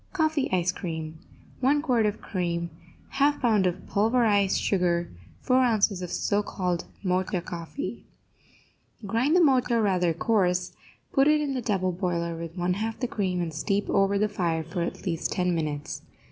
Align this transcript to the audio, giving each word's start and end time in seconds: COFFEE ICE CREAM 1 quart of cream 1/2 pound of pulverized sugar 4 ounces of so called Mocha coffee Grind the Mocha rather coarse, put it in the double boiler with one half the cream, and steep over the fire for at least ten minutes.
COFFEE 0.13 0.49
ICE 0.51 0.71
CREAM 0.71 1.19
1 1.59 1.83
quart 1.83 2.07
of 2.07 2.23
cream 2.23 2.71
1/2 3.17 3.39
pound 3.39 3.67
of 3.67 3.85
pulverized 3.85 4.59
sugar 4.59 5.11
4 5.41 5.57
ounces 5.61 6.01
of 6.01 6.09
so 6.09 6.41
called 6.41 6.85
Mocha 7.03 7.39
coffee 7.39 8.07
Grind 9.05 9.35
the 9.35 9.43
Mocha 9.43 9.79
rather 9.79 10.11
coarse, 10.11 10.73
put 11.13 11.27
it 11.27 11.39
in 11.39 11.53
the 11.53 11.61
double 11.61 11.91
boiler 11.91 12.35
with 12.35 12.57
one 12.57 12.73
half 12.73 12.99
the 12.99 13.07
cream, 13.07 13.41
and 13.43 13.53
steep 13.53 13.87
over 13.91 14.17
the 14.17 14.27
fire 14.27 14.63
for 14.63 14.81
at 14.81 15.05
least 15.05 15.33
ten 15.33 15.53
minutes. 15.53 16.01